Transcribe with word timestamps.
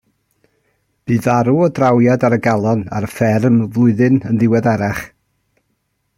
Bu 1.09 1.17
farw 1.25 1.59
o 1.65 1.67
drawiad 1.79 2.25
ar 2.29 2.37
y 2.39 2.41
galon 2.47 2.81
ar 2.99 3.07
y 3.09 3.11
fferm 3.17 3.61
flwyddyn 3.77 4.19
yn 4.31 4.41
ddiweddarach. 4.41 5.05